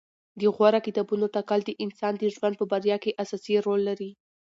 [0.39, 4.11] د غوره کتابونو ټاکل د انسان د ژوند په بریا کې اساسي رول لري.